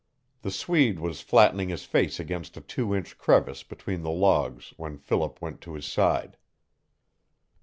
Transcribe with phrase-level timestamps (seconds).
[0.41, 4.97] The Swede was flattening his face against a two inch crevice between the logs when
[4.97, 6.37] Philip went to his side.